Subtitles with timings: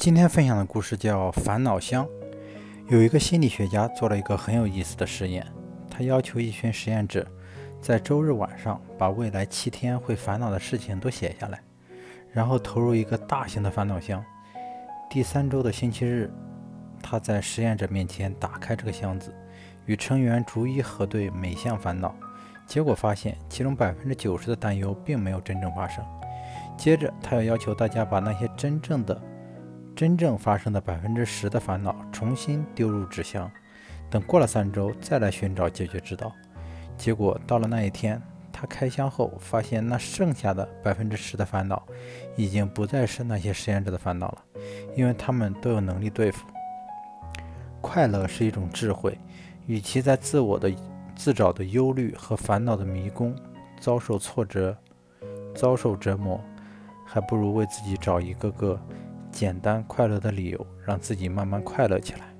[0.00, 2.06] 今天分享的故事叫《烦恼箱》。
[2.88, 5.46] 有一个心理学家做了一个很有意思的实验，
[5.90, 7.26] 他要求一群实验者
[7.82, 11.60] 在周日晚上把未来七天会烦恼的事情都写下来，
[12.32, 14.24] 然后投入一个大型的烦恼箱。
[15.10, 16.32] 第三周的星期日，
[17.02, 19.30] 他在实验者面前打开这个箱子，
[19.84, 22.14] 与成员逐一核对每项烦恼，
[22.66, 26.02] 结果发现其中百分之九十的担忧并没有真正发生。
[26.78, 29.20] 接着，他又要求大家把那些真正的。
[30.00, 33.50] 真正发生的百分之十的烦恼重新丢入纸箱，
[34.08, 36.32] 等过了三周再来寻找解决之道。
[36.96, 38.18] 结果到了那一天，
[38.50, 41.82] 他开箱后发现那剩下的百分之十的烦恼
[42.34, 44.42] 已经不再是那些实验者的烦恼了，
[44.96, 46.46] 因为他们都有能力对付。
[47.82, 49.18] 快乐是一种智慧，
[49.66, 50.74] 与其在自我的
[51.14, 53.36] 自找的忧虑和烦恼的迷宫
[53.78, 54.74] 遭受挫折、
[55.54, 56.42] 遭受折磨，
[57.04, 58.80] 还不如为自己找一个个。
[59.30, 62.34] 简单快乐的理由，让自己慢慢快乐起来。